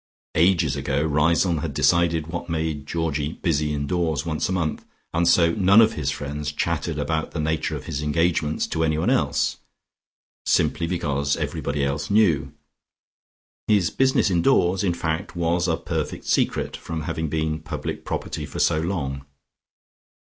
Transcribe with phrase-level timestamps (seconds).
[0.33, 5.53] Ages ago Riseholme had decided what made Georgie "busy indoors" once a month, and so
[5.53, 9.57] none of his friends chatted about the nature of his engagements to anyone else,
[10.43, 12.51] simply because everybody else knew.
[13.67, 18.57] His business indoors, in fact, was a perfect secret, from having been public property for
[18.57, 19.23] so long.